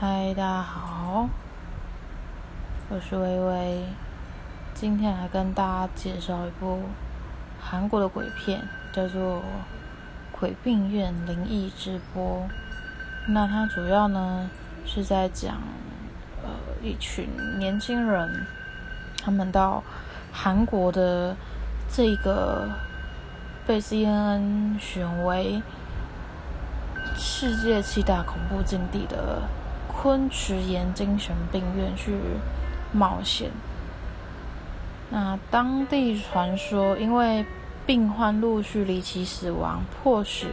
[0.00, 1.28] 嗨，大家好，
[2.88, 3.84] 我是微微，
[4.72, 6.82] 今天来跟大家介绍一部
[7.60, 8.60] 韩国的鬼片，
[8.92, 9.38] 叫做
[10.30, 12.22] 《鬼病院灵异直播》。
[13.26, 14.48] 那它主要呢
[14.86, 15.56] 是在讲，
[16.44, 17.28] 呃，一群
[17.58, 18.46] 年轻人，
[19.20, 19.82] 他们到
[20.30, 21.34] 韩国的
[21.90, 22.68] 这个
[23.66, 25.60] 被 CNN 选为
[27.16, 29.42] 世界七大恐怖禁地的。
[30.00, 32.14] 昆池岩精神病院去
[32.92, 33.50] 冒险。
[35.10, 37.44] 那当地传说，因为
[37.84, 40.46] 病患陆续离奇死亡，迫使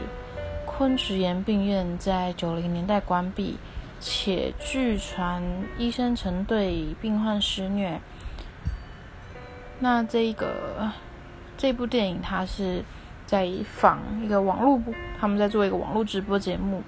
[0.65, 3.59] 昆池岩病院在九零年代关闭，
[3.99, 5.43] 且据传
[5.77, 8.01] 医生曾对病患施虐。
[9.77, 10.91] 那这个
[11.55, 12.83] 这部电影，它是
[13.27, 14.81] 在仿一个网络，
[15.19, 16.81] 他们在做一个网络直播节目，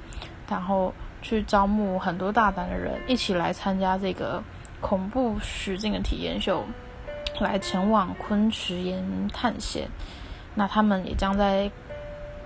[0.49, 0.91] 然后。
[1.21, 4.43] 去招募很多大胆的人一起来参加这个
[4.79, 6.63] 恐怖实境的体验秀，
[7.39, 9.89] 来前往昆池岩探险。
[10.55, 11.69] 那他们也将在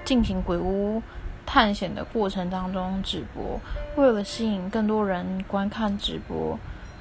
[0.03, 1.01] 进行鬼屋
[1.45, 3.59] 探险的过程当中直播，
[3.95, 6.57] 为了吸引更多人观看直播，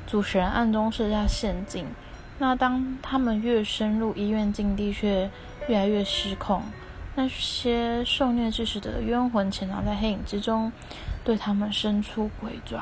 [0.06, 1.86] 主持人暗中设下陷阱。
[2.38, 5.30] 那当他们越深入医院禁地，却
[5.68, 6.62] 越来越失控。
[7.20, 10.72] 那些受虐致死的冤魂潜藏在黑影之中。
[11.22, 12.80] 对他们伸出鬼爪，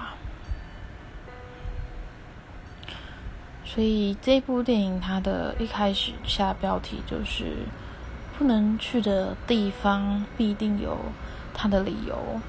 [3.65, 7.67] 所以这部电影它的一开始下标题就是
[8.39, 10.97] “不能去的地方必定有
[11.53, 12.41] 它的理由”。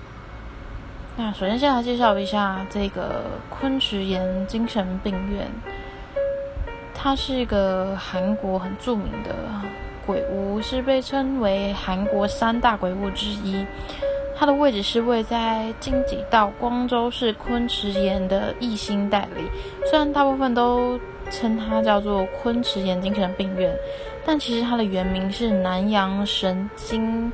[1.17, 5.49] 那首先先来介绍一下这个昆池岩精神病院，
[7.01, 9.33] 它是一个韩国很著名的
[10.05, 13.65] 鬼屋，是被称为韩国三大鬼屋之一。
[14.35, 19.43] 它的位置是位在京畿道光州市昆池岩的义兴代理，
[19.89, 20.99] 虽然大部分都
[21.31, 23.73] 称它叫做昆池岩精神病院，
[24.25, 27.31] 但其实它的原名是南阳神经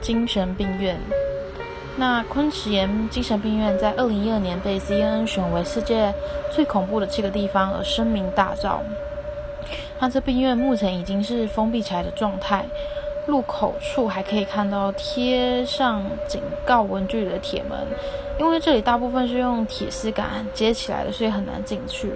[0.00, 0.96] 精神病院。
[1.98, 6.14] 那昆池岩精神病院在二零一二年被 CNN 选为世界
[6.50, 8.80] 最恐怖的七个地方而声名大噪。
[9.98, 12.64] 那这病院目前已经是封闭起来的状态。
[13.26, 17.76] 入口处还可以看到贴上警告文具的铁门，
[18.38, 22.12] 因为这里大部分是用铁丝杆接起来的，所以很难进去。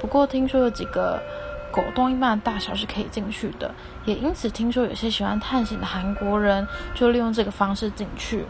[0.00, 1.20] 不过听说有几个
[1.70, 3.72] 狗洞一般大小是可以进去的，
[4.04, 8.44] 也因此听说有些喜欢探险的韩国人就利用这个方式进去。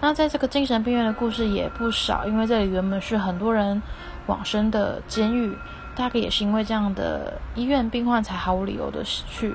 [0.00, 3.82] 那在这个精神病院的故事也不少，因为这里原本是很多人
[4.26, 5.56] 往生的监狱。
[5.96, 9.52] 大概也是因为这样的医院病患才毫无理由的死去，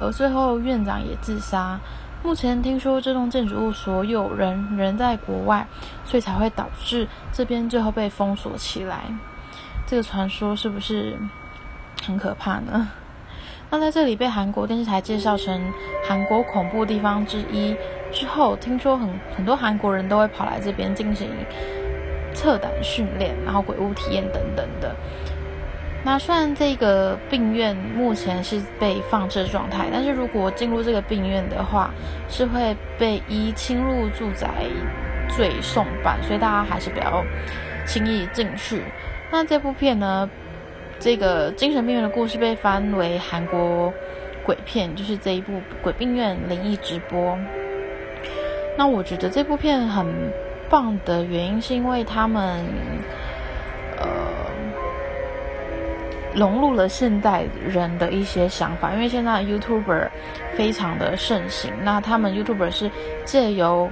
[0.00, 1.78] 而最后院长也自杀。
[2.22, 5.66] 目前听说这栋建筑物所有人人在国外，
[6.06, 9.02] 所以才会导致这边最后被封锁起来。
[9.86, 11.14] 这个传说是不是
[12.02, 12.88] 很可怕呢？
[13.68, 15.62] 那在这里被韩国电视台介绍成
[16.08, 17.76] 韩国恐怖地方之一
[18.12, 21.28] 之后，听说很很多韩国人都会跑来这边进行
[22.34, 24.94] 测胆训练，然后鬼屋体验等等的。
[26.04, 31.90] 那虽然这个病院目前是被放置状态，但是如果进入这个病院的话，
[32.28, 34.48] 是会被依侵入住宅
[35.28, 37.24] 罪送办，所以大家还是不要
[37.86, 38.82] 轻易进去。
[39.30, 40.28] 那这部片呢，
[40.98, 43.92] 这个精神病院的故事被翻为韩国
[44.44, 45.52] 鬼片，就是这一部
[45.82, 47.36] 《鬼病院灵异直播》。
[48.76, 50.06] 那我觉得这部片很
[50.68, 52.64] 棒的原因，是因为他们。
[53.98, 54.06] 呃
[56.34, 60.08] 融入了现代人的一些想法，因为现在 YouTuber
[60.56, 62.90] 非常的盛行，那他们 YouTuber 是
[63.26, 63.90] 借由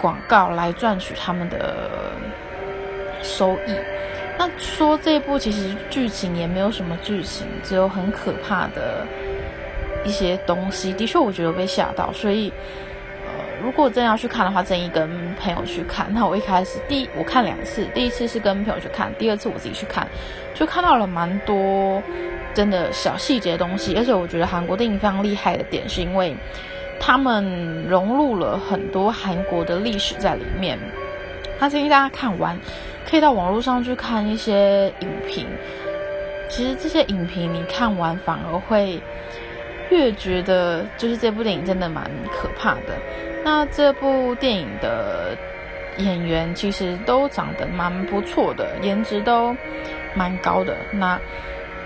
[0.00, 2.12] 广告来赚取他们的
[3.22, 3.76] 收益。
[4.38, 9.06] 那说这部其实剧情也没有什么剧情，只有很可怕的
[10.02, 10.94] 一些东西。
[10.94, 12.50] 的确，我觉得被吓到，所以。
[13.62, 16.06] 如果真要去看的话，建议跟朋友去看。
[16.12, 20.06] 那我一开始第我看两次，第一次是跟朋友去看，第二次我自己去看，
[20.52, 22.02] 就看到了蛮多
[22.52, 23.94] 真的小细节的东西。
[23.96, 26.36] 而且我觉得韩国电影非常厉害的点，是因为
[26.98, 30.78] 他们融入了很多韩国的历史在里面。
[31.60, 32.58] 那建议大家看完，
[33.08, 35.46] 可以到网络上去看一些影评。
[36.48, 39.00] 其实这些影评你看完，反而会
[39.92, 42.98] 越觉得就是这部电影真的蛮可怕的。
[43.44, 45.36] 那这部电影的
[45.98, 49.54] 演员其实都长得蛮不错的，颜值都
[50.14, 50.74] 蛮高的。
[50.92, 51.20] 那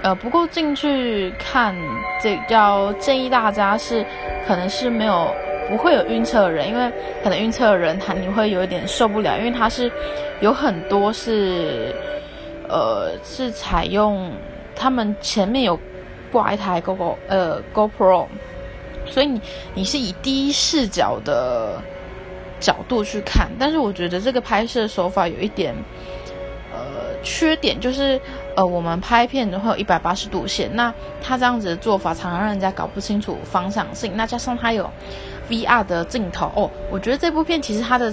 [0.02, 1.74] 呃，不过进去看
[2.22, 4.04] 这要建议大家是，
[4.46, 5.34] 可能是没有
[5.68, 6.92] 不会有晕车的人，因为
[7.24, 9.90] 可能晕车的人他你会有一点受不了，因为他是
[10.40, 11.92] 有很多是
[12.68, 14.30] 呃是采用
[14.76, 15.76] 他们前面有
[16.36, 18.26] 挂一台 Go Go 呃 Go Pro，
[19.06, 19.40] 所以你
[19.74, 21.80] 你是以第一视角的
[22.60, 25.74] 角度去看，但是我觉得这个拍摄手法有一点
[26.74, 26.78] 呃
[27.22, 28.20] 缺点，就是
[28.54, 30.92] 呃我们拍片的会有一百八十度线，那
[31.22, 34.90] 他这样子的做法常常让人家搞不清楚方向性，那加上他有。
[35.48, 38.12] VR 的镜头哦，我觉得这部片其实它的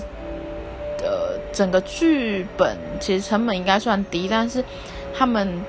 [0.99, 4.63] 呃整个剧本其实成本应该算低，但是
[5.15, 5.65] 他们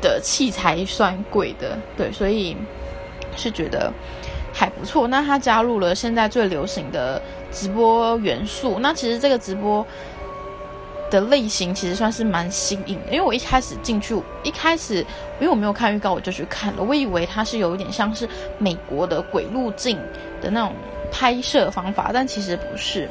[0.00, 2.56] 的器材算贵的，对，所以
[3.36, 3.92] 是觉得
[4.52, 5.06] 还不错。
[5.08, 7.20] 那它加入了现在最流行的
[7.52, 9.86] 直播元素，那其实这个直播
[11.10, 14.96] 的类型其实算是蛮新颖的，因为我一开始进去，一开始
[15.40, 18.28] 因为我没有看预告我就去看了，我以为它是有一点像是
[18.58, 19.98] 美国的鬼路径
[20.40, 20.72] 的那种。
[21.10, 23.08] 拍摄方法，但其实不是。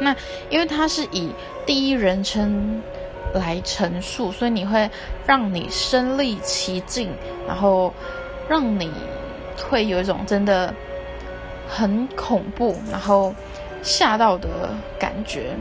[0.00, 0.12] 那
[0.50, 1.30] 因为它是以
[1.64, 2.82] 第一人称
[3.34, 4.90] 来陈述，所以你会
[5.26, 7.10] 让你身历其境，
[7.46, 7.92] 然后
[8.48, 8.90] 让你
[9.68, 10.72] 会有一种真的
[11.68, 13.34] 很恐怖，然后
[13.82, 14.48] 吓到的
[14.98, 15.56] 感觉。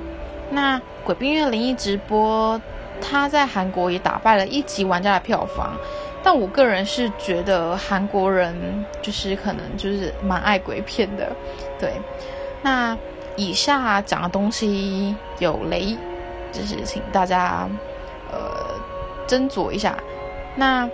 [0.50, 2.59] 那《鬼病院灵异直播》，
[3.01, 5.75] 它在韩国也打败了一级玩家的票房。
[6.23, 11.35] 但我个人是觉得韩国人就是可能就是蛮爱鬼片的，
[11.79, 11.94] 对。
[12.63, 12.97] 那
[13.35, 15.95] 以下讲的东西有雷，
[16.55, 17.67] 就是请大家
[18.31, 18.75] 呃
[19.27, 19.97] 斟酌一下。
[20.55, 20.89] 那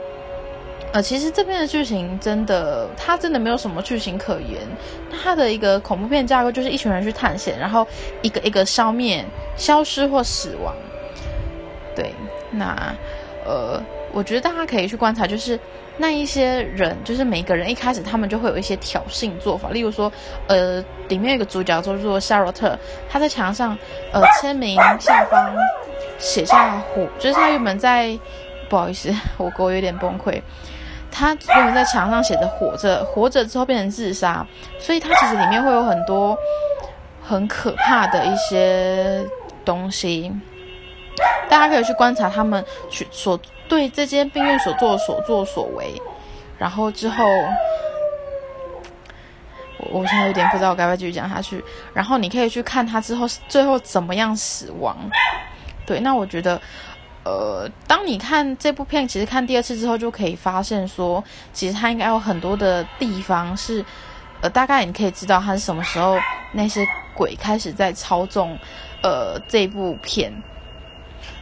[0.91, 4.61] 呃，其实这边的剧情真的，它真的没有什么剧情可言。
[5.09, 7.87] 它的一个恐怖片架构就是一群人去探险，然后
[8.21, 9.25] 一个一个消灭、
[9.55, 10.73] 消失或死亡。
[11.95, 12.13] 对，
[12.51, 12.93] 那
[13.45, 13.81] 呃。
[14.13, 15.59] 我觉得大家可以去观察，就是
[15.97, 20.11] 那一些人，就是每个人一开始他们就会有一些挑衅做法，例如说，
[20.47, 22.77] 呃，里面有个主角叫做夏洛特，
[23.09, 23.77] 他在墙上，
[24.11, 25.55] 呃，签名下方
[26.17, 28.17] 写下活，就是他原本在，
[28.69, 30.41] 不好意思，我狗有点崩溃，
[31.09, 34.45] 他原本在墙上写着活着，活着之后变成自杀，
[34.77, 36.37] 所以他其实里面会有很多
[37.21, 39.25] 很可怕的一些
[39.63, 40.31] 东西，
[41.49, 43.39] 大家可以去观察他们去所。
[43.71, 45.93] 对这间病院所做所作所为，
[46.57, 47.23] 然后之后，
[49.77, 51.63] 我我现在有点不知道该不该继续讲下去。
[51.93, 54.97] 然后你可以去看他之后最后怎么样死亡。
[55.85, 56.61] 对，那我觉得，
[57.23, 61.23] 呃，当你看这部片，其实看第二次之后就可以发现说，
[61.53, 63.85] 其实他应该有很多的地方是，
[64.41, 66.17] 呃，大概你可以知道他是什么时候
[66.51, 66.85] 那些
[67.15, 68.59] 鬼开始在操纵，
[69.01, 70.29] 呃，这部片。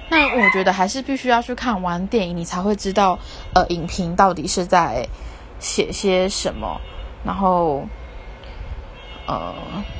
[0.09, 3.19] 那我觉得还是必须要去看完电影，你才会知道，
[3.53, 5.07] 呃，影评到底是在
[5.59, 6.81] 写些什么。
[7.23, 7.83] 然后，
[9.27, 9.53] 呃，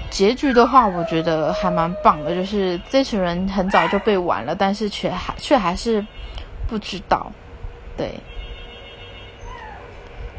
[0.10, 6.04] 结局的话，我觉得还蛮棒的，就是这群人很早就被玩了，但是却还却还是
[6.68, 7.32] 不知道。
[7.96, 8.14] 对。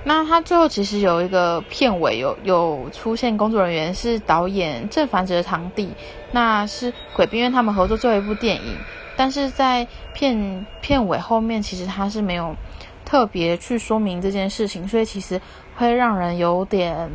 [0.03, 5.95] 那他最后其实有一个片尾，有有出现工作人员是导演郑凡哲的堂弟，
[6.33, 8.75] 那是鬼兵院他们合作最后一部电影。
[9.21, 12.57] 但是在片片尾后面，其实他是没有
[13.05, 15.39] 特别去说明这件事情，所以其实
[15.77, 17.11] 会让人有点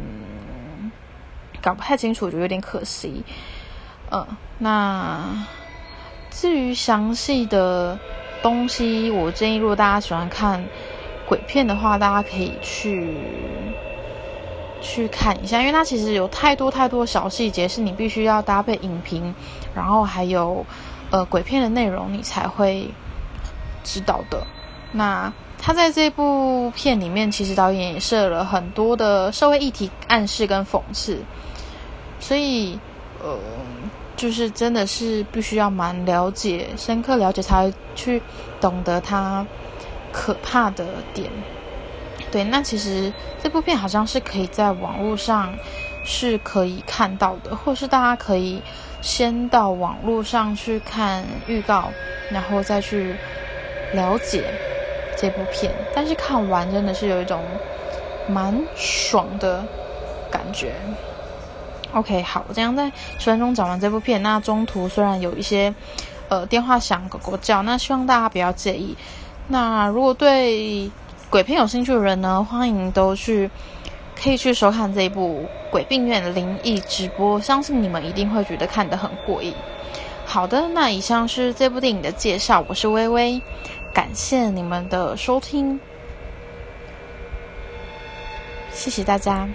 [1.60, 3.24] 搞不太清楚，就有点可惜。
[4.12, 4.24] 嗯，
[4.60, 5.20] 那
[6.30, 7.98] 至于详细的
[8.44, 10.64] 东西，我建议如果大家喜欢看
[11.28, 13.18] 鬼片的话，大家可以去
[14.80, 19.34] 去看一下，因为它其实有太多太多小细节是你必须要搭配影评，
[19.74, 20.64] 然后还有。
[21.12, 22.90] 呃，鬼片的内容你才会
[23.84, 24.46] 知道的。
[24.92, 31.20] 那他在这部片里面，其实导演也设了很多的社会议题暗示跟讽刺，
[32.20, 32.80] 所以
[33.24, 33.38] 呃，
[34.16, 38.22] 就是真的是必须要蛮了解、深刻了解，才去
[38.60, 39.46] 懂得他
[40.12, 41.30] 可怕的点。
[42.32, 45.54] 对，那其实这部片好像是可以在网络上
[46.04, 48.62] 是可以看到的，或是大家可以。
[49.02, 51.90] 先到网络上去看预告，
[52.30, 53.16] 然后再去
[53.94, 54.44] 了解
[55.16, 55.72] 这部片。
[55.94, 57.44] 但是看完真的是有一种
[58.28, 59.64] 蛮爽的
[60.32, 60.74] 感觉。
[61.94, 64.22] OK，好，我这样在十分钟讲完这部片。
[64.24, 65.74] 那中途虽然有一些
[66.28, 68.98] 呃电话响、狗狗叫，那希望大家不要介意。
[69.48, 70.90] 那如果对
[71.30, 73.50] 鬼片有兴趣的人呢，欢迎都去。
[74.16, 79.54] 可以去收看这一部《鬼病院灵异直播》，相信你们一定会觉得看得很过瘾。
[80.26, 83.40] 好的，那以上是这部电影的介绍，我是微微，
[83.94, 85.80] 感谢你们的收听，
[88.72, 89.48] 谢谢大家。